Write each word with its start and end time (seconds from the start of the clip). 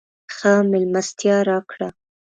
ښه 0.35 0.53
مېلمستیا 0.71 1.37
راکړه. 1.49 1.89